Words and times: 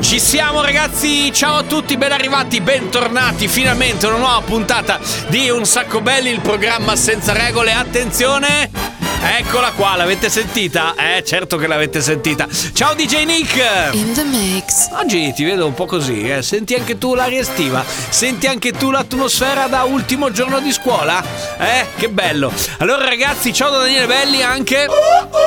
Ci 0.00 0.18
siamo 0.18 0.62
ragazzi, 0.62 1.30
ciao 1.34 1.56
a 1.56 1.62
tutti, 1.64 1.98
ben 1.98 2.12
arrivati, 2.12 2.62
bentornati 2.62 3.46
finalmente 3.46 4.06
una 4.06 4.16
nuova 4.16 4.40
puntata 4.40 4.98
di 5.28 5.50
Un 5.50 5.66
Sacco 5.66 6.00
Belli, 6.00 6.30
il 6.30 6.40
programma 6.40 6.96
senza 6.96 7.34
regole. 7.34 7.72
Attenzione! 7.72 8.95
Eccola 9.28 9.72
qua, 9.72 9.96
l'avete 9.96 10.30
sentita? 10.30 10.94
Eh, 10.96 11.24
certo 11.24 11.56
che 11.56 11.66
l'avete 11.66 12.00
sentita. 12.00 12.46
Ciao 12.72 12.94
DJ 12.94 13.24
Nick! 13.24 13.90
In 13.92 14.12
the 14.14 14.22
mix. 14.22 14.88
Oggi 14.92 15.32
ti 15.32 15.42
vedo 15.42 15.66
un 15.66 15.74
po' 15.74 15.84
così, 15.84 16.28
eh. 16.30 16.42
Senti 16.42 16.74
anche 16.74 16.96
tu 16.96 17.12
l'aria 17.14 17.40
estiva? 17.40 17.84
Senti 17.84 18.46
anche 18.46 18.70
tu 18.70 18.92
l'atmosfera 18.92 19.66
da 19.66 19.82
ultimo 19.82 20.30
giorno 20.30 20.60
di 20.60 20.70
scuola? 20.70 21.22
Eh, 21.58 21.86
che 21.96 22.08
bello. 22.08 22.52
Allora 22.78 23.04
ragazzi, 23.04 23.52
ciao 23.52 23.70
da 23.70 23.78
Daniele 23.78 24.06
Belli 24.06 24.42
anche. 24.42 24.86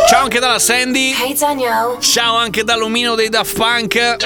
Ciao 0.10 0.24
anche 0.24 0.40
dalla 0.40 0.60
Sandy. 0.60 1.16
Hey 1.18 1.36
Daniel. 1.36 1.98
Ciao 2.02 2.36
anche 2.36 2.66
dall'omino 2.66 3.16
dei 3.16 3.30
Daft 3.30 3.56
Punk. 3.56 4.18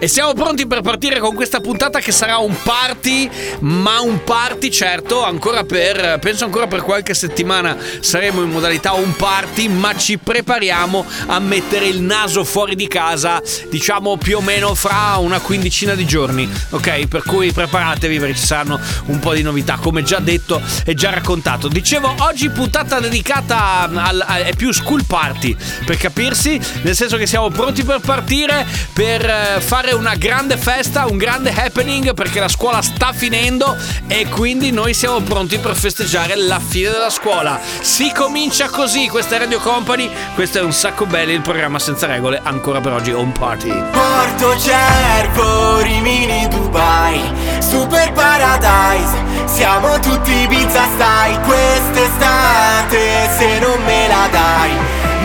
E 0.00 0.08
siamo 0.08 0.32
pronti 0.32 0.66
per 0.66 0.80
partire 0.80 1.20
con 1.20 1.34
questa 1.34 1.60
puntata 1.60 2.00
che 2.00 2.12
sarà 2.12 2.38
un 2.38 2.56
party, 2.62 3.28
ma 3.60 4.00
un 4.00 4.24
party 4.24 4.70
certo, 4.70 5.22
ancora 5.22 5.64
per, 5.64 6.18
penso 6.20 6.44
ancora 6.44 6.66
per 6.66 6.82
qualche 6.82 7.12
settimana 7.12 7.76
saremo 8.00 8.42
in 8.42 8.50
modalità 8.50 8.84
un 8.92 9.14
party, 9.16 9.68
ma 9.68 9.96
ci 9.96 10.18
prepariamo 10.18 11.04
a 11.26 11.38
mettere 11.38 11.86
il 11.86 12.00
naso 12.00 12.44
fuori 12.44 12.74
di 12.74 12.86
casa, 12.88 13.42
diciamo 13.70 14.16
più 14.16 14.38
o 14.38 14.40
meno 14.40 14.74
fra 14.74 15.16
una 15.18 15.40
quindicina 15.40 15.94
di 15.94 16.06
giorni, 16.06 16.48
ok? 16.70 17.06
Per 17.06 17.22
cui 17.22 17.52
preparatevi 17.52 18.18
perché 18.18 18.36
ci 18.36 18.46
saranno 18.46 18.78
un 19.06 19.18
po' 19.18 19.34
di 19.34 19.42
novità, 19.42 19.78
come 19.80 20.02
già 20.02 20.18
detto 20.18 20.60
e 20.84 20.94
già 20.94 21.10
raccontato. 21.10 21.68
Dicevo, 21.68 22.14
oggi 22.18 22.48
puntata 22.50 23.00
dedicata 23.00 23.88
al, 23.92 24.24
a- 24.26 24.38
è 24.38 24.54
più 24.54 24.72
school 24.72 25.04
party, 25.04 25.56
per 25.84 25.96
capirsi, 25.96 26.60
nel 26.82 26.94
senso 26.94 27.16
che 27.16 27.26
siamo 27.26 27.48
pronti 27.50 27.84
per 27.84 28.00
partire, 28.00 28.66
per 28.92 29.24
eh, 29.24 29.60
fare 29.60 29.92
una 29.92 30.14
grande 30.14 30.56
festa, 30.56 31.06
un 31.06 31.16
grande 31.16 31.52
happening, 31.54 32.14
perché 32.14 32.40
la 32.40 32.48
scuola 32.48 32.82
sta 32.82 33.12
finendo 33.12 33.76
e 34.06 34.26
quindi 34.28 34.70
noi 34.70 34.94
siamo 34.94 35.20
pronti 35.20 35.58
per 35.58 35.74
festeggiare 35.74 36.36
la 36.36 36.60
fine 36.60 36.90
della 36.90 37.10
scuola. 37.10 37.60
Si 37.80 38.12
comincia 38.14 38.65
così, 38.68 39.08
questa 39.08 39.36
è 39.36 39.38
Radio 39.38 39.60
Company, 39.60 40.10
questo 40.34 40.58
è 40.58 40.62
un 40.62 40.72
sacco 40.72 41.06
belli, 41.06 41.32
il 41.32 41.42
programma 41.42 41.78
senza 41.78 42.06
regole, 42.06 42.40
ancora 42.42 42.80
per 42.80 42.92
oggi 42.92 43.12
Home 43.12 43.32
Party. 43.32 43.68
Porto 43.90 44.58
Cervo, 44.58 45.80
Rimini, 45.80 46.48
Dubai 46.48 47.20
Super 47.60 48.12
Paradise 48.12 49.14
Siamo 49.46 49.98
tutti 50.00 50.32
Ibiza 50.32 50.84
Style 50.94 51.40
Quest'estate 51.40 53.28
se 53.38 53.58
non 53.58 53.82
me 53.84 54.08
la 54.08 54.28
dai 54.30 54.70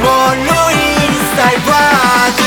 Mollo 0.02 0.70
Insta 0.70 1.52
e 1.52 1.60
vado 1.66 2.41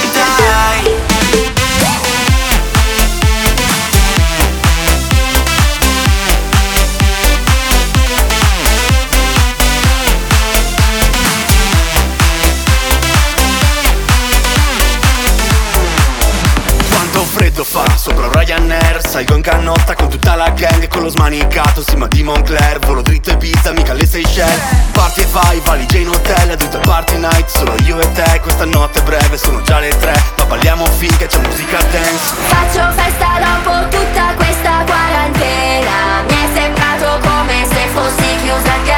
sopra 18.04 18.28
Ryanair 18.30 19.00
Salgo 19.00 19.34
in 19.34 19.40
canotta 19.40 19.94
con 19.94 20.10
tutta 20.10 20.34
la 20.34 20.50
gang 20.50 20.86
con 20.88 21.00
lo 21.00 21.08
smanicato 21.08 21.82
Sima 21.82 22.06
di 22.06 22.22
Moncler. 22.22 22.78
Volo 22.80 23.00
dritto 23.00 23.30
e 23.30 23.38
pizza, 23.38 23.72
mica 23.72 23.94
le 23.94 24.04
Seychelles 24.04 24.60
Parti 24.92 25.22
e 25.22 25.26
vai, 25.32 25.58
valigia 25.64 25.96
in 25.96 26.08
hotel 26.08 26.50
È 26.50 26.56
tutto 26.56 26.76
il 26.76 26.82
party 26.84 27.16
night, 27.16 27.48
solo 27.48 27.74
io 27.86 27.98
e 27.98 28.12
te 28.12 28.40
Questa 28.42 28.66
notte 28.66 28.98
è 28.98 29.02
breve, 29.04 29.38
sono 29.38 29.62
già 29.62 29.78
le 29.78 29.96
tre. 29.96 30.12
Ma 30.36 30.44
balliamo 30.44 30.84
finché 30.84 31.26
c'è 31.26 31.38
musica 31.38 31.78
dance. 31.90 32.34
Faccio 32.46 32.92
festa 32.92 33.38
dopo 33.38 33.88
tutta 33.88 34.34
questa 34.36 34.84
quarantena. 34.84 36.22
Mi 36.28 36.34
è 36.34 36.60
sembrato 36.60 37.26
come 37.26 37.66
se 37.72 37.88
fossi 37.94 38.36
chiusa 38.42 38.72
galera 38.84 38.93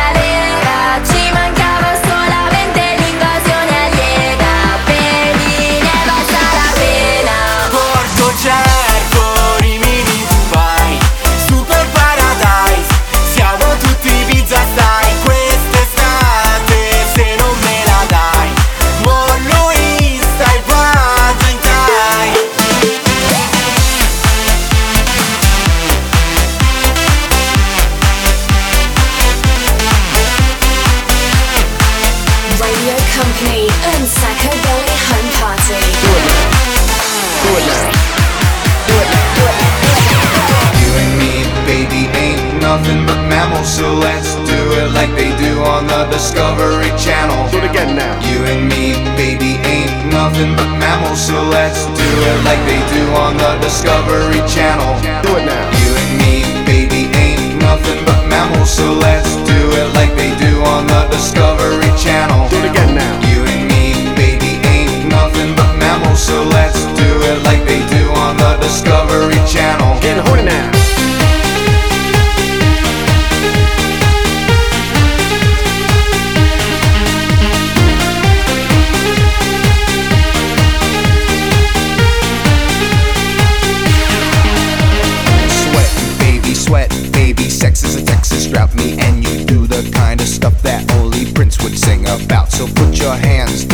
a 88.37 88.77
Me 88.77 88.99
and 88.99 89.25
you 89.27 89.45
do 89.45 89.67
the 89.67 89.89
kind 89.95 90.21
of 90.21 90.29
stuff 90.29 90.61
that 90.63 90.91
only 90.97 91.33
Prince 91.33 91.63
would 91.63 91.79
sing 91.79 92.03
about. 92.07 92.53
So 92.53 92.67
put 92.67 92.99
your 92.99 93.15
hands 93.15 93.65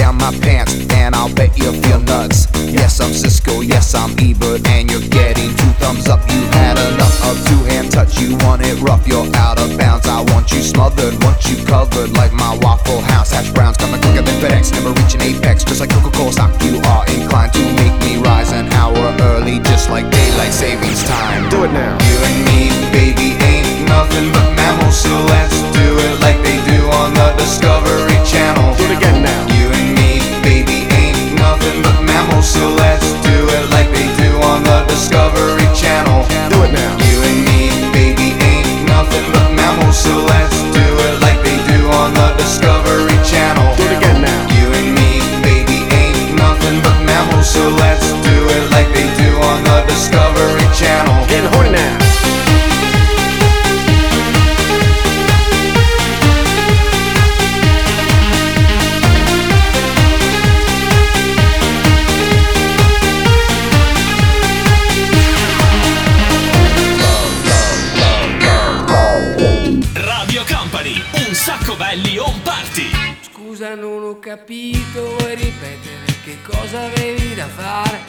capito, 74.22 75.16
vuoi 75.18 75.34
ripetere 75.34 76.04
che 76.24 76.38
cosa 76.42 76.84
avevi 76.84 77.34
da 77.34 77.46
fare? 77.48 78.00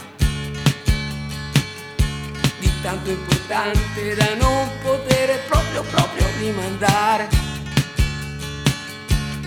Di 2.60 2.72
tanto 2.81 3.10
importante 3.10 4.16
da 4.16 4.36
non 4.36 4.69
poter 4.84 5.40
proprio 5.48 5.81
proprio 5.84 6.25
rimandare. 6.40 7.28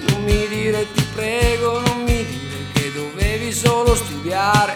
Non 0.09 0.25
mi 0.25 0.49
dire 0.49 0.87
ti 0.93 1.03
prego, 1.15 1.81
non 1.81 2.03
mi 2.03 2.25
dire 2.25 2.59
che 2.73 2.93
dovevi 2.93 3.53
solo 3.53 3.95
studiare. 3.95 4.75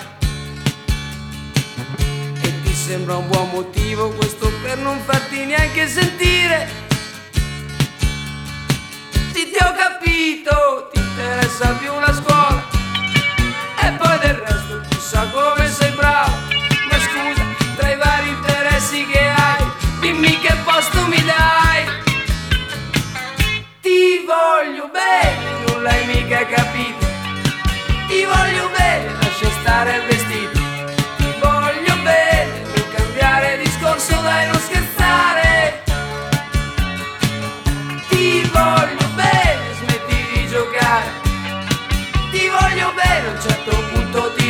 E 2.40 2.62
ti 2.62 2.72
sembra 2.72 3.16
un 3.16 3.28
buon 3.28 3.50
motivo 3.50 4.10
questo 4.10 4.50
per 4.62 4.78
non 4.78 5.00
farti 5.00 5.44
neanche 5.44 5.88
sentire. 5.88 6.89
Capito, 10.20 10.90
ti 10.92 11.00
interessa 11.00 11.68
più 11.78 11.90
la 11.98 12.12
scuola. 12.12 12.62
E 13.82 13.90
poi 13.92 14.18
del 14.18 14.34
resto 14.34 14.80
chissà 14.90 15.26
come 15.32 15.66
sei 15.66 15.90
bravo. 15.92 16.32
Ma 16.90 16.98
scusa, 16.98 17.42
tra 17.76 17.90
i 17.90 17.96
vari 17.96 18.28
interessi 18.28 19.06
che 19.06 19.28
hai, 19.28 19.64
dimmi 20.00 20.38
che 20.40 20.54
posto 20.64 21.06
mi 21.06 21.22
dai. 21.24 21.84
Ti 23.80 24.24
voglio 24.26 24.90
bene, 24.92 25.66
non 25.66 25.82
l'hai 25.82 26.04
mica 26.06 26.44
capito. 26.44 27.06
Ti 28.08 28.24
voglio 28.24 28.68
bene, 28.76 29.12
lascia 29.22 29.50
stare 29.60 29.96
il 29.96 30.09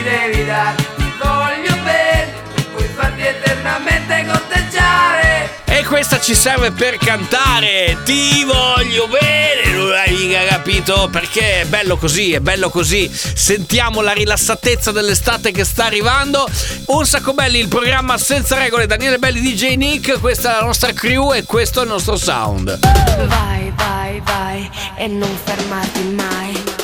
devi 0.02 0.44
dare. 0.44 0.76
Ti 0.96 1.12
voglio 1.22 1.74
bene, 1.82 2.32
puoi 2.72 2.88
farti 2.94 3.22
eternamente 3.22 4.26
conteggiare. 4.26 5.58
E 5.64 5.84
questa 5.84 6.20
ci 6.20 6.34
serve 6.34 6.72
per 6.72 6.96
cantare. 6.98 7.98
Ti 8.04 8.44
voglio 8.44 9.06
bene, 9.06 9.72
non 9.72 9.92
hai 9.92 10.12
mica 10.12 10.44
capito? 10.46 11.08
Perché 11.10 11.62
è 11.62 11.64
bello 11.64 11.96
così, 11.96 12.32
è 12.32 12.40
bello 12.40 12.70
così. 12.70 13.10
Sentiamo 13.10 14.00
la 14.00 14.12
rilassatezza 14.12 14.92
dell'estate 14.92 15.52
che 15.52 15.64
sta 15.64 15.84
arrivando. 15.84 16.48
Un 16.86 17.06
sacco 17.06 17.32
belli, 17.32 17.58
il 17.58 17.68
programma 17.68 18.18
senza 18.18 18.58
regole. 18.58 18.86
Daniele 18.86 19.18
Belli, 19.18 19.40
DJ 19.40 19.76
Nick. 19.76 20.20
Questa 20.20 20.50
è 20.50 20.60
la 20.60 20.66
nostra 20.66 20.92
crew 20.92 21.32
e 21.32 21.44
questo 21.44 21.80
è 21.80 21.84
il 21.84 21.88
nostro 21.88 22.16
sound. 22.16 22.78
Vai, 23.26 23.72
vai, 23.76 24.20
vai 24.24 24.70
e 24.96 25.06
non 25.06 25.34
fermarti 25.44 26.02
mai. 26.02 26.79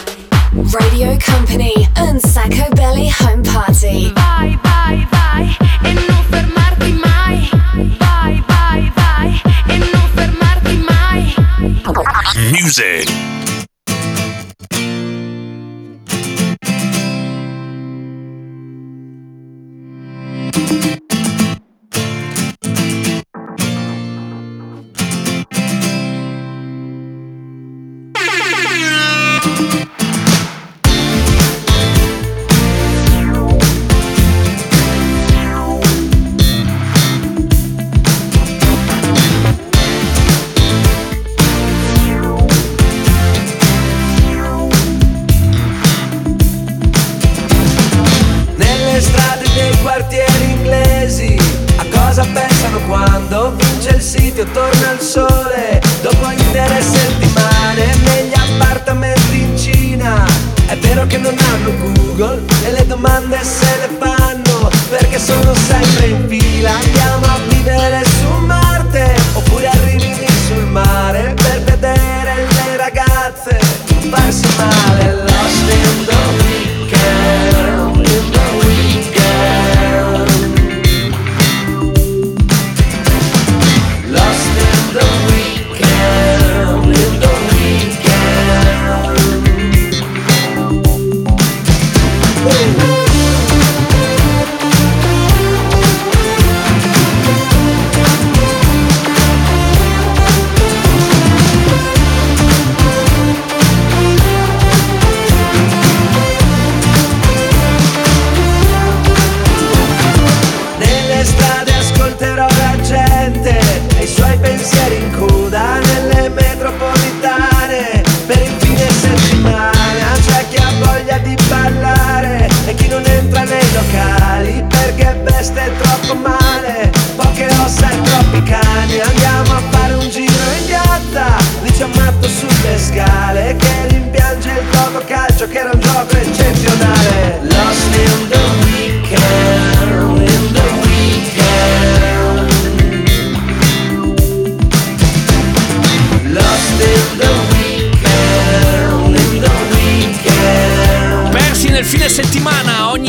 Radio 0.64 1.18
Company 1.18 1.86
and 1.96 2.18
Sacco 2.20 2.70
Belly 2.74 3.10
Home 3.20 3.42
Party. 3.42 4.12
Vai, 4.14 4.58
vai, 4.62 5.06
vai 5.10 5.16
e 5.84 5.96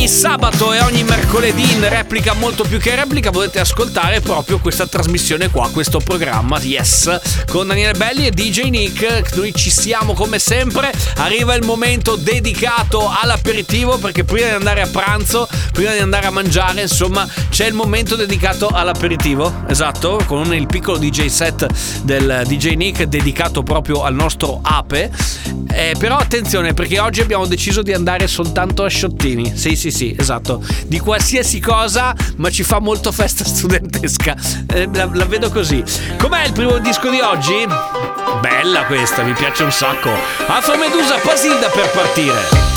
sabato 0.07 0.73
e 0.73 0.79
ogni 0.79 0.86
mercoledì 1.37 1.71
in 1.71 1.87
replica 1.87 2.33
molto 2.33 2.63
più 2.63 2.79
che 2.79 2.95
replica 2.95 3.29
potete 3.29 3.59
ascoltare 3.59 4.21
proprio 4.21 4.57
questa 4.57 4.87
trasmissione 4.87 5.51
qua, 5.51 5.69
questo 5.69 5.99
programma 5.99 6.57
Yes 6.59 7.45
con 7.47 7.67
Daniele 7.67 7.97
Belli 7.97 8.25
e 8.25 8.31
DJ 8.31 8.69
Nick. 8.69 9.35
Noi 9.35 9.53
ci 9.53 9.69
siamo 9.69 10.13
come 10.13 10.39
sempre. 10.39 10.91
Arriva 11.17 11.53
il 11.55 11.63
momento 11.63 12.15
dedicato 12.15 13.09
all'aperitivo 13.09 13.97
perché 13.97 14.23
prima 14.23 14.47
di 14.47 14.53
andare 14.53 14.81
a 14.81 14.87
pranzo, 14.87 15.47
prima 15.71 15.91
di 15.93 15.99
andare 15.99 16.27
a 16.27 16.31
mangiare, 16.31 16.81
insomma, 16.81 17.27
c'è 17.49 17.67
il 17.67 17.73
momento 17.73 18.15
dedicato 18.15 18.67
all'aperitivo. 18.67 19.63
Esatto, 19.67 20.19
con 20.25 20.53
il 20.53 20.67
piccolo 20.67 20.97
DJ 20.97 21.27
set 21.27 21.67
del 22.03 22.43
DJ 22.47 22.73
Nick 22.73 23.03
dedicato 23.03 23.63
proprio 23.63 24.03
al 24.03 24.13
nostro 24.13 24.59
ape. 24.61 25.11
Eh, 25.69 25.95
però 25.97 26.17
attenzione 26.17 26.73
perché 26.73 26.99
oggi 26.99 27.21
abbiamo 27.21 27.45
deciso 27.45 27.81
di 27.81 27.93
andare 27.93 28.27
soltanto 28.27 28.83
a 28.83 28.87
sciottini. 28.87 29.55
Sì, 29.55 29.75
sì, 29.75 29.91
sì, 29.91 30.15
esatto. 30.17 30.63
Di 30.85 30.99
qualsiasi 31.27 31.59
cosa, 31.59 32.15
ma 32.37 32.49
ci 32.49 32.63
fa 32.63 32.79
molto 32.79 33.11
festa 33.11 33.43
studentesca. 33.43 34.33
Eh, 34.73 34.87
la, 34.93 35.09
la 35.11 35.25
vedo 35.25 35.49
così. 35.49 35.83
Com'è 36.17 36.45
il 36.45 36.53
primo 36.53 36.77
disco 36.77 37.09
di 37.09 37.19
oggi? 37.19 37.67
Bella 38.39 38.85
questa, 38.85 39.23
mi 39.23 39.33
piace 39.33 39.63
un 39.63 39.71
sacco. 39.71 40.09
Afro 40.45 40.77
Medusa, 40.77 41.17
Pasilda 41.17 41.67
per 41.67 41.91
partire. 41.91 42.76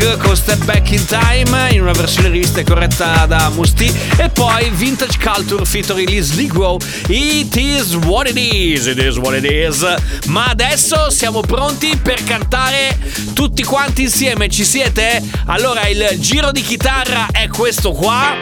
Con 0.00 0.34
Step 0.34 0.64
Back 0.64 0.90
in 0.92 1.04
Time 1.04 1.72
in 1.72 1.82
una 1.82 1.92
versione 1.92 2.28
rivista 2.28 2.62
corretta 2.64 3.26
da 3.26 3.50
Musti 3.50 3.92
e 4.16 4.30
poi 4.30 4.70
Vintage 4.70 5.18
Culture 5.18 5.64
featuring 5.66 6.08
Liz 6.08 6.32
Negro 6.32 6.78
It 7.08 7.54
is 7.56 7.94
what 7.94 8.26
it 8.26 8.36
is, 8.36 8.86
it 8.86 8.98
is 8.98 9.16
what 9.16 9.34
it 9.34 9.44
is. 9.44 9.84
Ma 10.26 10.46
adesso 10.46 11.10
siamo 11.10 11.42
pronti 11.42 11.98
per 12.02 12.24
cantare 12.24 12.98
tutti 13.34 13.62
quanti 13.62 14.02
insieme, 14.02 14.48
ci 14.48 14.64
siete? 14.64 15.22
Allora 15.46 15.86
il 15.86 16.16
giro 16.18 16.50
di 16.50 16.62
chitarra 16.62 17.26
è 17.30 17.48
questo 17.48 17.92
qua. 17.92 18.34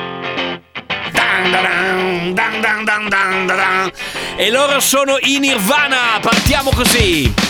E 4.37 4.50
loro 4.50 4.78
sono 4.78 5.16
in 5.22 5.40
Nirvana, 5.40 6.18
partiamo 6.20 6.70
così. 6.70 7.47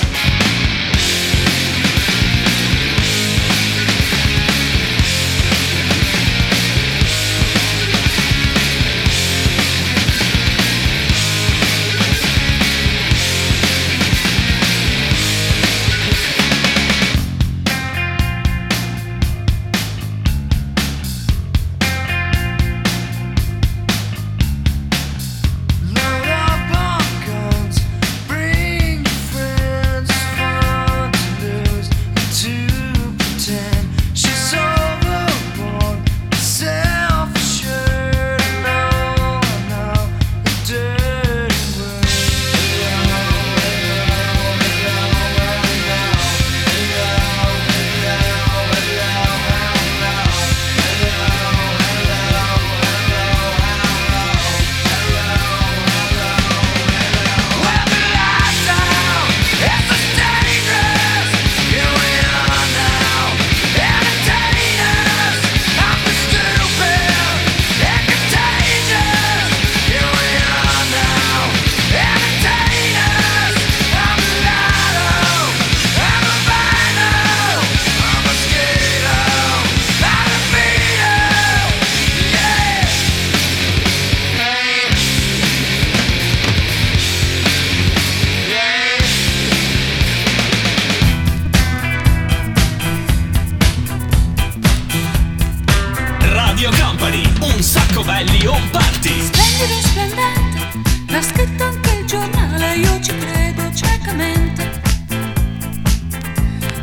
Radio 96.60 96.76
Company, 96.84 97.22
un 97.54 97.62
sacco 97.62 98.02
belli 98.02 98.44
on 98.48 98.70
party. 98.70 99.26
Splendido, 99.26 99.80
splendente, 99.80 100.80
l'ha 101.06 101.22
scritto 101.22 101.62
anche 101.62 101.90
il 102.00 102.04
giornale, 102.04 102.74
io 102.74 103.00
ci 103.00 103.16
credo 103.16 103.72
ciecamente. 103.72 104.80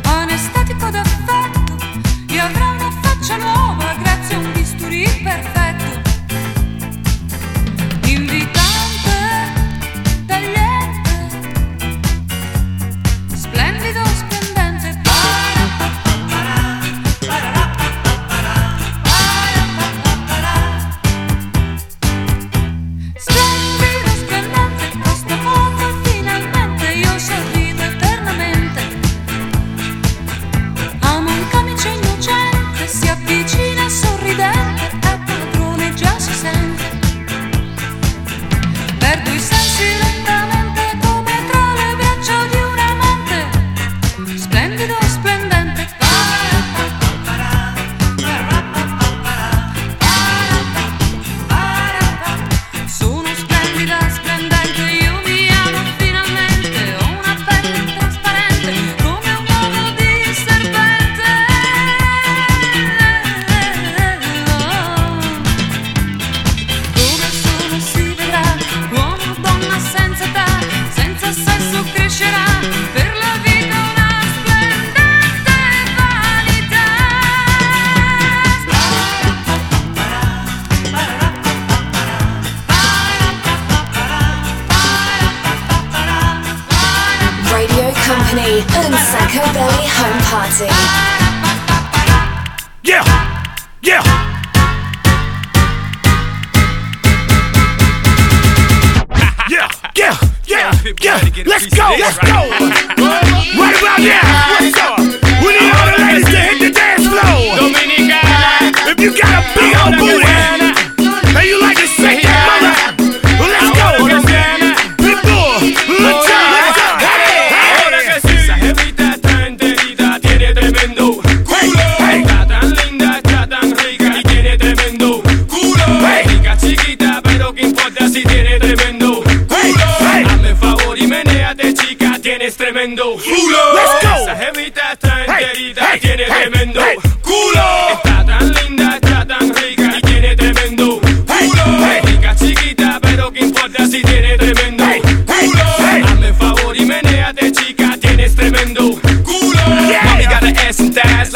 Anestetico 0.04 0.88
d'affetto, 0.88 1.76
io 2.28 2.42
avrò 2.42 2.72
una 2.72 2.90
faccia 3.02 3.36
nuova 3.36 3.65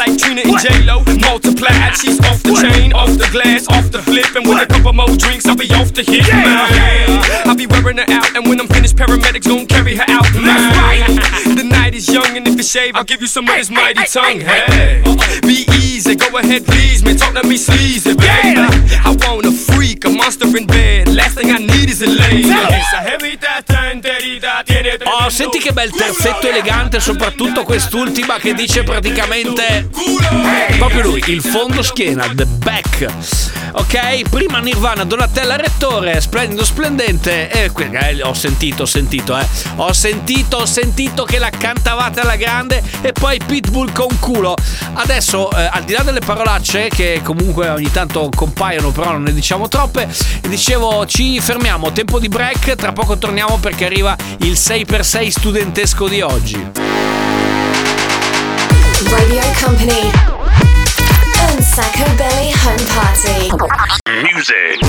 like 0.01 0.17
Trina 0.17 0.41
and 0.41 0.57
J-Lo. 0.57 1.03
Multiplied, 1.21 1.95
she's 1.95 2.19
off 2.25 2.41
the 2.41 2.57
chain, 2.57 2.93
off 2.93 3.13
the 3.17 3.29
glass, 3.31 3.67
off 3.69 3.91
the 3.91 4.01
flip. 4.01 4.35
And 4.35 4.47
with 4.47 4.61
a 4.61 4.65
couple 4.65 4.93
more 4.93 5.13
drinks, 5.15 5.45
I'll 5.45 5.55
be 5.55 5.69
off 5.73 5.93
the 5.93 6.01
hit. 6.01 6.27
Man. 6.27 7.21
I'll 7.45 7.55
be 7.55 7.67
wearing 7.67 7.97
her 7.97 8.09
out, 8.09 8.35
and 8.35 8.47
when 8.47 8.59
I'm 8.59 8.67
finished, 8.67 8.95
paramedics 8.95 9.47
gon' 9.47 9.67
carry 9.67 9.95
her 9.95 10.05
out. 10.07 10.25
Man. 10.33 10.80
Is 12.01 12.11
young, 12.11 12.35
and 12.35 12.47
if 12.47 12.55
you 12.55 12.63
shave, 12.63 12.95
I'll 12.95 13.03
give 13.03 13.21
you 13.21 13.27
some 13.27 13.47
of 13.47 13.55
this 13.55 13.69
mighty 13.69 14.03
tongue. 14.05 14.41
Hey, 14.41 15.03
be 15.43 15.65
easy, 15.77 16.15
go 16.15 16.35
ahead, 16.35 16.65
please, 16.65 17.03
man. 17.03 17.15
Talk 17.15 17.35
to 17.35 17.47
me 17.47 17.57
sleazy, 17.57 18.15
baby. 18.15 18.57
I 19.05 19.15
want 19.21 19.45
a 19.45 19.51
freak, 19.51 20.03
a 20.05 20.09
monster 20.09 20.47
in 20.57 20.65
bed. 20.65 21.13
Last 21.13 21.37
thing 21.37 21.51
I 21.51 21.59
need 21.59 21.91
is 21.91 22.01
a 22.01 22.07
lady. 22.07 22.49
Oh, 25.05 25.29
senti 25.29 25.59
che 25.59 25.73
bel 25.73 25.91
terzetto 25.91 26.47
elegante, 26.47 26.99
soprattutto 26.99 27.63
quest'ultima 27.63 28.39
che 28.39 28.55
dice 28.55 28.81
praticamente 28.81 29.87
proprio 30.77 31.03
lui, 31.03 31.23
il 31.27 31.41
fondo 31.41 31.83
schiena, 31.83 32.27
the 32.33 32.45
back. 32.45 33.07
Ok, 33.73 34.29
prima 34.29 34.59
Nirvana, 34.59 35.05
Donatella 35.05 35.55
Rettore, 35.55 36.19
splendido, 36.19 36.65
splendente. 36.65 37.49
E 37.49 37.71
eh, 37.73 38.23
ho 38.23 38.33
sentito, 38.33 38.83
ho 38.83 38.85
sentito, 38.85 39.37
eh. 39.37 39.45
Ho 39.75 39.93
sentito, 39.93 40.57
ho 40.57 40.65
sentito 40.65 41.23
che 41.23 41.39
la 41.39 41.49
cantavate 41.91 42.19
alla 42.21 42.35
grande 42.37 42.81
e 43.01 43.11
poi 43.11 43.39
Pitbull 43.45 43.91
con 43.91 44.07
culo. 44.19 44.55
Adesso, 44.93 45.51
eh, 45.51 45.69
al 45.71 45.83
di 45.83 45.93
là 45.93 46.03
delle 46.03 46.21
parolacce 46.21 46.87
che 46.87 47.21
comunque 47.23 47.67
ogni 47.67 47.91
tanto 47.91 48.29
compaiono, 48.33 48.91
però 48.91 49.11
non 49.11 49.23
ne 49.23 49.33
diciamo 49.33 49.67
troppe, 49.67 50.07
dicevo 50.47 51.05
ci 51.05 51.39
fermiamo, 51.39 51.91
tempo 51.91 52.19
di 52.19 52.29
break, 52.29 52.75
tra 52.75 52.93
poco 52.93 53.17
torniamo 53.17 53.57
perché 53.57 53.85
arriva 53.85 54.15
il 54.39 54.53
6x6 54.53 55.27
studentesco 55.27 56.07
di 56.07 56.21
oggi. 56.21 56.71
Radio 59.09 59.41
Company. 59.61 60.11
Un 61.49 61.61
Sacco 61.61 62.09
Belly 62.15 62.53
Home 62.63 62.83
Party. 62.93 63.49
Music. 64.31 64.79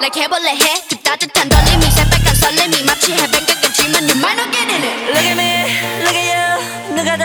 Like 0.00 0.20
해볼래 0.22 0.56
해그 0.56 0.96
따뜻한 1.02 1.48
떨림이 1.48 1.90
새빨간 1.90 2.34
설렘이 2.34 2.82
마치 2.84 3.12
해변가겠지만 3.12 4.02
you 4.08 4.16
might 4.16 4.36
not 4.36 4.50
get 4.50 4.72
in 4.72 4.82
it 4.82 4.96
Look 5.12 5.26
at 5.26 5.36
me, 5.36 5.52
look 6.00 6.16
at 6.16 6.26
you. 6.32 6.96
누가 6.96 7.16
더 7.16 7.24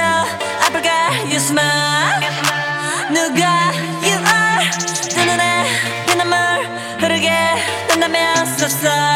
아플까? 0.65 0.89
You 1.25 1.35
smile. 1.35 2.19
누가 3.13 3.71
you 4.03 4.17
are. 4.19 4.69
두 5.09 5.23
눈에 5.23 5.65
피눈물 6.07 6.38
흐르게 6.99 7.31
된다면 7.88 8.35
sorry. 8.65 9.14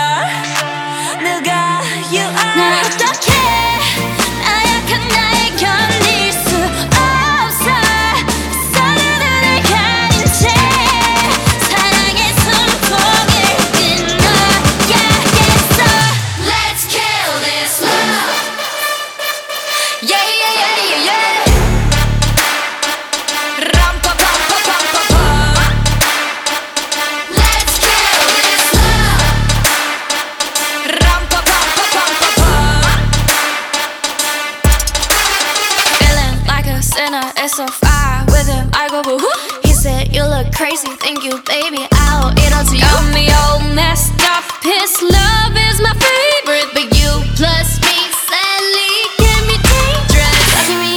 look 40.39 40.53
crazy, 40.55 40.89
thank 41.03 41.25
you, 41.25 41.43
baby. 41.43 41.87
I'll 41.93 42.31
eat 42.39 42.53
all 42.55 42.65
to 42.65 42.75
you. 42.77 42.81
Got 42.83 43.15
me 43.15 43.27
all 43.35 43.59
messed 43.75 44.15
up. 44.23 44.45
His 44.63 45.03
love 45.03 45.53
is 45.69 45.81
my 45.83 45.95
favorite, 45.99 46.71
but 46.73 46.87
you 46.95 47.11
plus 47.35 47.81
me 47.83 47.99
sadly 48.31 48.95
can 49.19 49.43
be 49.51 49.57
dangerous. 49.59 50.47
Lucky 50.55 50.77
me, 50.79 50.95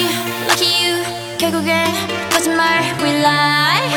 lucky 0.48 0.70
you. 0.82 0.94
결국엔 1.40 1.94
거짓말 2.30 2.84
we 3.02 3.12
lie. 3.22 3.90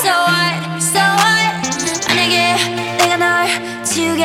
So 0.00 0.08
what, 0.08 0.80
so 0.80 1.02
what? 1.20 1.52
만약에 2.08 2.96
내가 2.96 3.16
널 3.16 3.84
지우게 3.84 4.24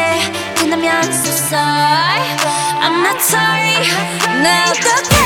된다면 0.56 1.04
so 1.12 1.32
sorry. 1.52 2.24
I'm 2.80 3.04
not 3.04 3.20
sorry. 3.20 3.84
나 4.42 4.72
어떡해? 4.72 5.19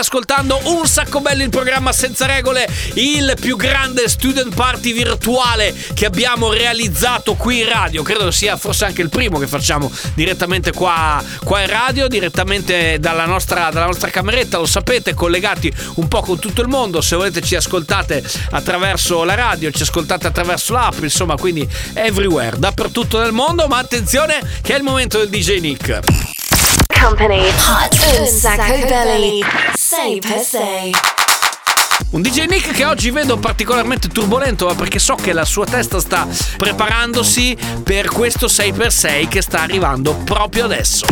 ascoltando 0.00 0.58
un 0.64 0.86
sacco 0.86 1.20
bello 1.20 1.42
il 1.42 1.50
programma 1.50 1.92
senza 1.92 2.26
regole, 2.26 2.68
il 2.94 3.34
più 3.38 3.56
grande 3.56 4.08
student 4.08 4.54
party 4.54 4.92
virtuale 4.92 5.74
che 5.94 6.06
abbiamo 6.06 6.52
realizzato 6.52 7.34
qui 7.34 7.60
in 7.60 7.68
radio. 7.68 8.02
Credo 8.02 8.30
sia 8.30 8.56
forse 8.56 8.86
anche 8.86 9.02
il 9.02 9.10
primo 9.10 9.38
che 9.38 9.46
facciamo 9.46 9.90
direttamente 10.14 10.72
qua, 10.72 11.22
qua 11.44 11.60
in 11.60 11.68
radio, 11.68 12.08
direttamente 12.08 12.98
dalla 12.98 13.26
nostra, 13.26 13.70
dalla 13.70 13.86
nostra 13.86 14.08
cameretta. 14.08 14.58
Lo 14.58 14.66
sapete, 14.66 15.14
collegati 15.14 15.72
un 15.96 16.08
po' 16.08 16.22
con 16.22 16.38
tutto 16.38 16.62
il 16.62 16.68
mondo. 16.68 17.00
Se 17.00 17.16
volete, 17.16 17.42
ci 17.42 17.54
ascoltate 17.54 18.22
attraverso 18.50 19.22
la 19.24 19.34
radio, 19.34 19.70
ci 19.70 19.82
ascoltate 19.82 20.26
attraverso 20.26 20.72
l'app, 20.72 21.02
insomma, 21.02 21.36
quindi 21.36 21.68
everywhere, 21.92 22.58
dappertutto 22.58 23.20
nel 23.20 23.32
mondo. 23.32 23.66
Ma 23.66 23.78
attenzione, 23.78 24.40
che 24.62 24.74
è 24.74 24.76
il 24.76 24.82
momento 24.82 25.18
del 25.18 25.28
DJ 25.28 25.60
Nick. 25.60 26.39
Company. 27.00 27.48
Hot 27.66 28.18
Un 28.18 28.26
Sacco 28.26 28.86
Belly. 28.86 29.40
Say 29.74 30.18
per 30.18 30.40
se. 30.40 30.90
Un 32.10 32.20
DJ 32.20 32.44
Nick 32.46 32.72
che 32.72 32.84
oggi 32.84 33.10
vedo 33.10 33.38
particolarmente 33.38 34.08
turbolento 34.08 34.66
ma 34.66 34.74
perché 34.74 34.98
so 34.98 35.14
che 35.14 35.32
la 35.32 35.44
sua 35.44 35.64
testa 35.64 35.98
sta 35.98 36.26
preparandosi 36.56 37.56
per 37.82 38.08
questo 38.08 38.46
6x6 38.46 39.28
che 39.28 39.40
sta 39.40 39.60
arrivando 39.62 40.14
proprio 40.24 40.66
adesso. 40.66 41.06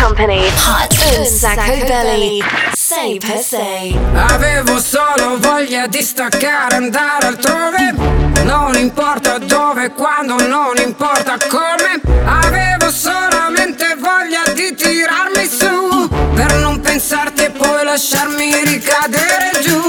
Company 0.00 0.46
Hot 0.66 0.96
un 1.18 1.24
sacco 1.24 1.84
belly 1.86 2.42
6 2.72 3.18
per 3.18 3.38
6 3.38 3.98
Avevo 4.14 4.78
solo 4.78 5.38
voglia 5.38 5.86
di 5.86 6.02
staccare, 6.02 6.76
andare 6.76 7.26
altrove. 7.26 7.92
Non 8.44 8.76
importa 8.76 9.38
dove, 9.38 9.90
quando, 9.90 10.36
non 10.46 10.76
importa 10.76 11.36
come. 11.48 12.00
Avevo 12.24 12.90
solamente 12.90 13.96
voglia 13.98 14.52
di 14.52 14.74
tirarmi 14.74 15.46
su. 15.46 16.08
Per 16.34 16.54
non 16.56 16.80
pensarti 16.80 17.44
e 17.44 17.50
poi 17.50 17.84
lasciarmi 17.84 18.64
ricadere 18.64 19.50
giù. 19.62 19.80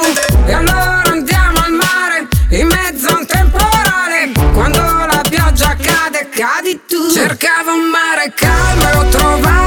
E 0.45 0.54
allora 0.54 1.04
andiamo 1.06 1.60
al 1.60 1.72
mare, 1.72 2.28
in 2.50 2.67
mezzo 2.67 3.08
a 3.08 3.17
un 3.19 3.26
temporale. 3.26 4.32
Quando 4.54 4.82
la 4.82 5.22
pioggia 5.30 5.76
cade, 5.80 6.30
cadi 6.30 6.82
tu. 6.88 7.12
Cercavo 7.12 7.74
un 7.74 7.89
mare 7.89 8.34
calmo 8.36 8.89
e 8.89 8.95
ho 8.95 9.10
trovato 9.10 9.59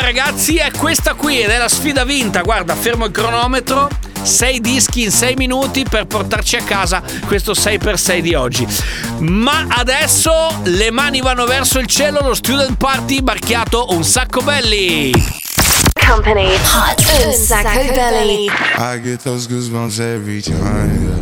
ragazzi 0.00 0.56
è 0.56 0.70
questa 0.70 1.14
qui 1.14 1.40
ed 1.40 1.50
è 1.50 1.58
la 1.58 1.68
sfida 1.68 2.04
vinta. 2.04 2.40
Guarda, 2.40 2.74
fermo 2.74 3.04
il 3.04 3.10
cronometro. 3.10 3.88
6 4.22 4.60
dischi 4.60 5.02
in 5.02 5.10
6 5.10 5.34
minuti 5.34 5.84
per 5.88 6.06
portarci 6.06 6.56
a 6.56 6.62
casa 6.62 7.02
questo 7.26 7.52
6x6 7.52 8.18
di 8.20 8.34
oggi. 8.34 8.66
Ma 9.18 9.66
adesso 9.68 10.32
le 10.64 10.90
mani 10.90 11.20
vanno 11.20 11.44
verso 11.44 11.78
il 11.78 11.86
cielo, 11.86 12.20
lo 12.20 12.34
student 12.34 12.76
party 12.76 13.20
barchiato 13.20 13.86
un 13.90 14.04
sacco 14.04 14.40
belli. 14.40 15.12
Company 16.06 16.54
Hot 16.54 17.24
un 17.26 17.32
sacco 17.32 17.92
belly. 17.92 18.46
I 18.78 19.00
get 19.02 19.22
those 19.22 19.46
goosebumps 19.46 19.98
every 20.00 20.40
time 20.40 21.04
yeah. 21.04 21.21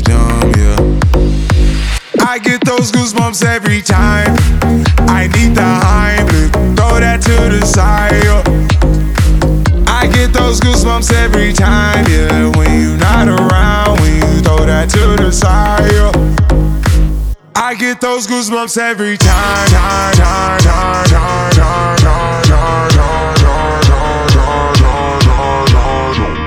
I 2.31 2.39
get 2.39 2.63
those 2.63 2.93
goosebumps 2.93 3.43
every 3.43 3.81
time. 3.81 4.33
I 5.09 5.27
need 5.35 5.53
the 5.53 5.67
Heimlich, 5.83 6.77
throw 6.77 6.97
that 6.97 7.21
to 7.23 7.59
the 7.59 7.65
side. 7.65 8.23
yeah. 8.23 8.41
I 9.85 10.07
get 10.07 10.31
those 10.31 10.61
goosebumps 10.61 11.11
every 11.11 11.51
time, 11.51 12.05
yeah. 12.09 12.49
When 12.55 12.71
you're 12.83 12.97
not 12.97 13.27
around, 13.27 13.99
when 13.99 14.15
you 14.15 14.41
throw 14.43 14.65
that 14.65 14.89
to 14.91 15.21
the 15.21 15.29
side. 15.29 15.91
yeah. 15.91 16.11
I 17.53 17.75
get 17.75 17.99
those 17.99 18.27
goosebumps 18.27 18.77
every 18.77 19.17
time, 19.17 19.67
time, 19.67 20.13
time, 20.13 20.59
time, 20.61 21.05
time, 21.07 21.51
time, 21.51 21.97
time, 21.99 22.47
time, 22.47 22.95
time, 22.95 23.35
time, 23.35 24.75
time, 24.79 25.67
time, 25.67 26.15
time. 26.15 26.40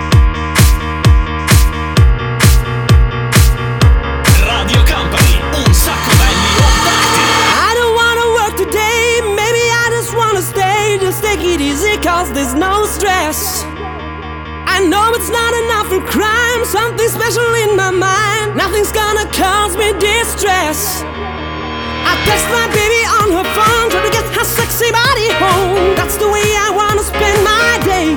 Crime, 16.07 16.64
something 16.64 17.09
special 17.09 17.48
in 17.64 17.76
my 17.76 17.90
mind. 17.90 18.57
Nothing's 18.57 18.92
gonna 18.92 19.26
cause 19.32 19.76
me 19.76 19.92
distress. 19.98 21.02
I 22.05 22.12
text 22.28 22.46
my 22.52 22.66
baby 22.72 23.02
on 23.20 23.28
her 23.32 23.46
phone, 23.57 23.90
try 23.90 24.02
to 24.05 24.12
get 24.12 24.24
her 24.36 24.44
sexy 24.44 24.90
body 24.92 25.28
home. 25.40 25.96
That's 25.96 26.16
the 26.16 26.28
way 26.28 26.44
I 26.66 26.68
wanna 26.70 27.02
spend 27.02 27.38
my 27.42 27.70
day. 27.84 28.09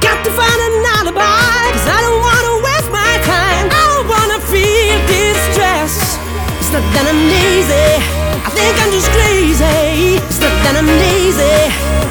Got 0.00 0.24
to 0.24 0.30
find 0.32 0.58
an 0.68 0.74
alibi, 0.98 1.60
cause 1.76 1.88
I 1.88 2.00
don't 2.00 2.20
wanna 2.24 2.54
waste 2.64 2.90
my 2.90 3.14
time. 3.24 3.66
I 3.68 3.84
don't 3.92 4.08
wanna 4.08 4.38
feel 4.48 4.96
distress. 5.06 6.18
It's 6.58 6.72
not 6.72 6.84
that 6.94 7.04
I'm 7.10 7.20
lazy, 7.28 7.88
I 8.46 8.50
think 8.56 8.74
I'm 8.80 8.90
just 8.90 9.10
crazy. 9.12 10.18
It's 10.24 10.40
not 10.40 10.54
that 10.64 10.74
I'm 10.80 10.88
lazy, 10.88 11.56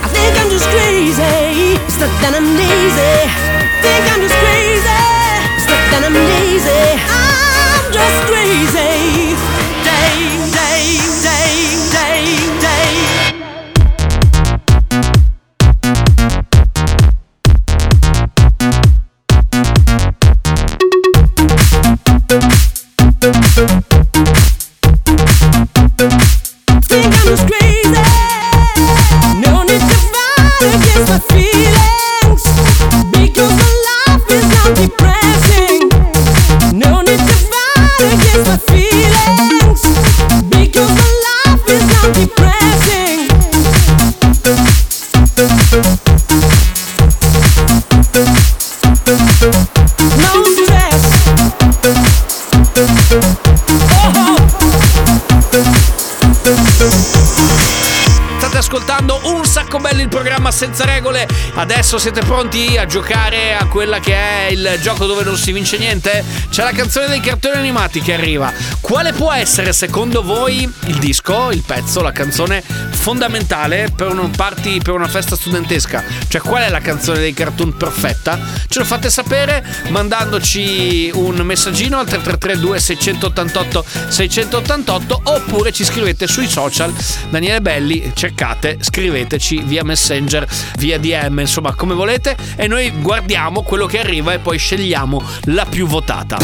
I 0.06 0.08
think 0.14 0.34
I'm 0.38 0.50
just 0.54 0.68
crazy. 0.70 1.80
It's 1.88 2.00
not 2.00 2.14
that 2.22 2.34
I'm 2.38 2.50
lazy, 2.60 3.18
think 3.82 4.04
I'm 4.12 4.22
just 4.22 4.36
crazy. 4.44 5.02
It's 5.56 5.68
not 5.68 5.84
I'm 6.04 6.16
lazy, 6.16 6.84
I'm 7.08 7.92
just 7.92 8.20
crazy. 8.28 8.69
Adesso 61.92 62.04
siete 62.04 62.24
pronti 62.24 62.78
a 62.78 62.86
giocare 62.86 63.56
a 63.56 63.66
quella 63.66 63.98
che 63.98 64.14
è 64.14 64.52
il 64.52 64.78
gioco 64.80 65.08
dove 65.08 65.24
non 65.24 65.36
si 65.36 65.52
vince 65.52 65.80
niente? 65.80 66.24
C'è 66.48 66.62
la 66.62 66.72
canzone 66.72 67.08
dei 67.08 67.20
cartoni 67.20 67.58
animati 67.58 68.00
che 68.00 68.14
arriva. 68.14 68.54
Quale 68.80 69.12
può 69.12 69.32
essere 69.32 69.74
secondo 69.74 70.22
voi 70.22 70.72
il 70.86 71.00
disco, 71.00 71.50
il 71.50 71.64
pezzo, 71.66 72.04
la 72.04 72.12
canzone 72.12 72.64
fondamentale 73.00 73.92
per 73.96 74.10
un 74.10 74.30
party, 74.30 74.80
per 74.80 74.94
una 74.94 75.08
festa 75.08 75.36
studentesca? 75.36 76.04
Cioè 76.28 76.42
qual 76.42 76.64
è 76.64 76.70
la 76.70 76.82
canzone 76.82 77.20
dei 77.20 77.34
cartoon 77.34 77.76
perfetta? 77.76 78.38
Ce 78.68 78.80
lo 78.80 78.86
fate 78.86 79.10
sapere 79.10 79.66
mandandoci 79.90 81.10
un 81.14 81.36
messaggino 81.38 81.98
al 81.98 82.06
3332 82.06 82.80
688 82.80 83.86
688 84.10 85.22
oppure 85.24 85.72
ci 85.72 85.86
scrivete 85.86 86.28
sui 86.28 86.48
social 86.48 86.94
Daniele 87.30 87.62
Belli, 87.62 88.12
cercate, 88.14 88.78
scriveteci 88.82 89.62
via 89.64 89.84
Messenger, 89.84 90.46
via 90.78 91.00
DM, 91.00 91.40
insomma 91.40 91.74
come 91.74 91.94
volete 91.94 92.36
e 92.56 92.68
noi 92.68 92.92
guardiamo 93.00 93.64
quello 93.64 93.86
che 93.86 94.00
arriva 94.00 94.34
e 94.34 94.40
poi 94.40 94.58
scegliamo 94.58 95.24
la 95.46 95.66
più 95.66 95.88
votata. 95.88 96.38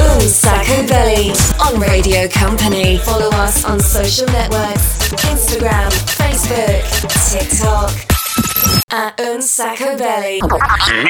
Un 0.00 0.20
sacco 0.20 0.86
belly 0.86 1.32
on 1.60 1.80
Radio 1.80 2.28
Company. 2.28 2.98
Follow 2.98 3.30
us 3.30 3.64
on 3.64 3.80
social 3.80 4.26
networks 4.26 4.98
Instagram, 5.24 5.90
Facebook, 6.16 6.82
TikTok. 7.30 7.92
At 8.90 9.20
Un 9.20 9.42
sacco 9.42 9.96
belly. 9.96 10.40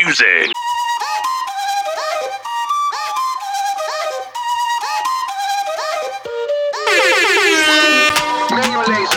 Music. 0.05 0.53
Manual 8.51 9.16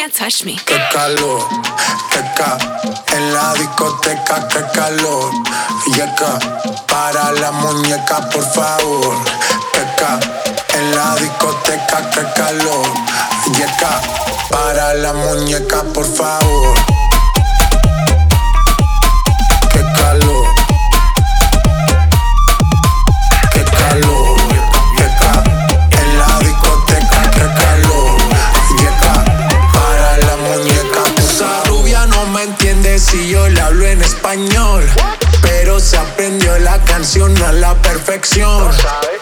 can't 0.00 0.14
touch 0.14 0.46
me. 0.46 0.56
Qué 0.64 0.78
calor, 0.92 1.46
qué 2.10 2.22
ca 2.34 2.56
en 3.14 3.34
la 3.34 3.52
discoteca, 3.52 4.48
qué 4.48 4.62
calor. 4.72 5.30
Yeca, 5.94 6.38
para 6.86 7.32
la 7.32 7.50
muñeca, 7.50 8.30
por 8.30 8.44
favor. 8.54 9.14
Qué 9.74 9.84
ca 9.98 10.18
en 10.72 10.96
la 10.96 11.16
discoteca, 11.16 12.10
qué 12.12 12.24
calor. 12.34 12.86
Yeca, 13.58 14.00
para 14.50 14.94
la 14.94 15.12
muñeca, 15.12 15.82
por 15.92 16.06
favor. 16.06 16.89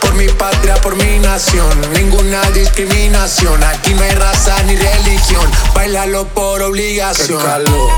Por 0.00 0.14
mi 0.14 0.26
patria, 0.28 0.74
por 0.76 0.96
mi 0.96 1.18
nación. 1.20 1.70
Ninguna 1.92 2.42
discriminación. 2.50 3.62
Aquí 3.62 3.94
no 3.94 4.02
hay 4.02 4.10
raza 4.10 4.60
ni 4.64 4.74
religión. 4.74 5.48
Bailalo 5.72 6.26
por 6.26 6.62
obligación. 6.62 7.40
Calor. 7.40 7.92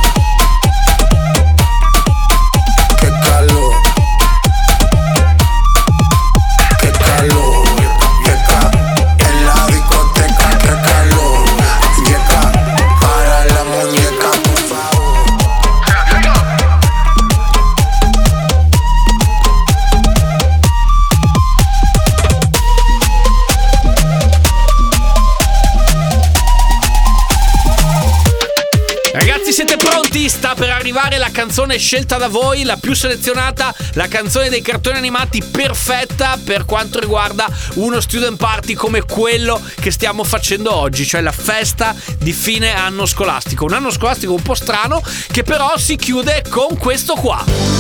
Sta 30.31 30.55
per 30.55 30.71
arrivare 30.71 31.19
la 31.19 31.31
canzone 31.33 31.77
scelta 31.77 32.17
da 32.17 32.29
voi, 32.29 32.63
la 32.63 32.77
più 32.77 32.95
selezionata, 32.95 33.75
la 33.95 34.07
canzone 34.07 34.49
dei 34.49 34.63
cartoni 34.63 34.97
animati 34.97 35.43
perfetta 35.43 36.39
per 36.43 36.65
quanto 36.65 37.01
riguarda 37.01 37.49
uno 37.75 38.01
student 38.01 38.39
party 38.39 38.75
come 38.75 39.03
quello 39.03 39.61
che 39.81 39.91
stiamo 39.91 40.23
facendo 40.23 40.73
oggi, 40.73 41.05
cioè 41.05 41.21
la 41.21 41.33
festa 41.33 41.97
di 42.17 42.33
fine 42.33 42.73
anno 42.73 43.07
scolastico. 43.07 43.65
Un 43.65 43.73
anno 43.73 43.91
scolastico 43.91 44.33
un 44.33 44.43
po' 44.43 44.55
strano 44.55 45.03
che 45.33 45.43
però 45.43 45.77
si 45.77 45.97
chiude 45.97 46.45
con 46.49 46.79
questo 46.79 47.17
qua. 47.17 47.80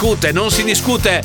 Discute, 0.00 0.32
non 0.32 0.50
si 0.50 0.64
discute. 0.64 1.22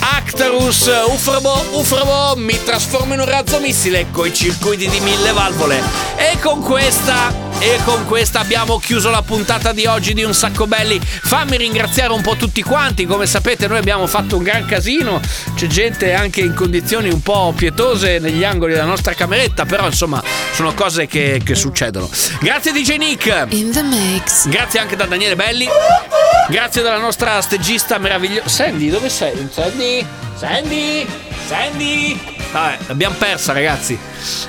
Actarus, 0.00 0.90
Ufrabo, 1.06 1.64
Ufrabo, 1.70 2.34
mi 2.34 2.58
trasformo 2.64 3.14
in 3.14 3.20
un 3.20 3.26
razzo 3.26 3.60
missile 3.60 4.06
coi 4.10 4.34
circuiti 4.34 4.88
di 4.88 4.98
mille 4.98 5.30
valvole. 5.30 5.80
E 6.16 6.36
con 6.40 6.60
questa. 6.60 7.47
E 7.60 7.80
con 7.84 8.04
questa 8.06 8.38
abbiamo 8.38 8.78
chiuso 8.78 9.10
la 9.10 9.22
puntata 9.22 9.72
di 9.72 9.84
oggi 9.86 10.14
di 10.14 10.22
Un 10.22 10.32
Sacco 10.32 10.68
Belli. 10.68 11.00
Fammi 11.02 11.56
ringraziare 11.56 12.12
un 12.12 12.22
po' 12.22 12.36
tutti 12.36 12.62
quanti. 12.62 13.04
Come 13.04 13.26
sapete, 13.26 13.66
noi 13.66 13.78
abbiamo 13.78 14.06
fatto 14.06 14.36
un 14.36 14.44
gran 14.44 14.64
casino. 14.64 15.20
C'è 15.56 15.66
gente 15.66 16.14
anche 16.14 16.40
in 16.40 16.54
condizioni 16.54 17.10
un 17.10 17.20
po' 17.20 17.52
pietose 17.56 18.20
negli 18.20 18.44
angoli 18.44 18.74
della 18.74 18.84
nostra 18.84 19.12
cameretta. 19.12 19.64
Però, 19.64 19.86
insomma, 19.86 20.22
sono 20.52 20.72
cose 20.72 21.08
che, 21.08 21.40
che 21.44 21.56
succedono. 21.56 22.08
Grazie, 22.40 22.70
DJ 22.70 22.96
Nick. 22.96 23.46
In 23.48 23.72
the 23.72 23.82
mix. 23.82 24.48
Grazie 24.48 24.78
anche 24.78 24.94
da 24.94 25.06
Daniele 25.06 25.34
Belli. 25.34 25.66
Grazie 26.48 26.82
dalla 26.82 26.98
nostra 26.98 27.40
stegista 27.40 27.98
meravigliosa. 27.98 28.48
Sandy, 28.48 28.88
dove 28.88 29.08
sei? 29.08 29.48
Sandy? 29.50 30.06
Sandy? 30.36 31.06
Sandy? 31.48 32.37
Vabbè, 32.50 32.78
l'abbiamo 32.86 33.14
persa, 33.16 33.52
ragazzi. 33.52 33.98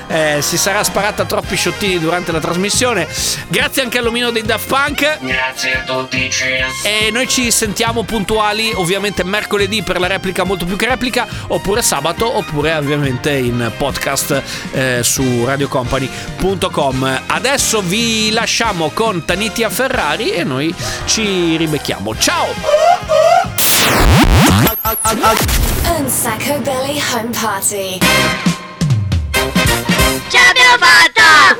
Eh, 0.08 0.38
si 0.40 0.56
sarà 0.56 0.82
sparata 0.82 1.24
troppi 1.24 1.56
sciottini 1.56 1.98
durante 1.98 2.32
la 2.32 2.40
trasmissione. 2.40 3.06
Grazie 3.48 3.82
anche 3.82 3.98
all'omino 3.98 4.30
dei 4.30 4.42
Daft 4.42 4.66
Punk. 4.68 5.18
Grazie 5.20 5.78
a 5.78 5.82
tutti, 5.82 6.28
cheers. 6.28 6.84
E 6.84 7.10
noi 7.10 7.28
ci 7.28 7.50
sentiamo 7.50 8.02
puntuali, 8.02 8.72
ovviamente 8.74 9.22
mercoledì 9.24 9.82
per 9.82 10.00
la 10.00 10.06
replica 10.06 10.44
molto 10.44 10.64
più 10.64 10.76
che 10.76 10.86
replica, 10.86 11.26
oppure 11.48 11.82
sabato, 11.82 12.36
oppure 12.36 12.74
ovviamente 12.74 13.32
in 13.32 13.70
podcast 13.76 14.42
eh, 14.72 15.00
su 15.02 15.44
radiocompany.com. 15.44 17.22
Adesso 17.26 17.82
vi 17.82 18.30
lasciamo 18.30 18.90
con 18.90 19.24
Tanitia 19.24 19.68
Ferrari 19.68 20.30
e 20.30 20.44
noi 20.44 20.74
ci 21.04 21.56
ribecchiamo. 21.56 22.16
Ciao! 22.16 22.48
Un 24.82 26.08
Sacco 26.08 26.58
Belly 26.60 26.98
Home 27.12 27.30
Party. 27.32 27.98
Ce 30.28 30.38
l'abbiamo 30.38 30.78
fatta! 30.78 31.58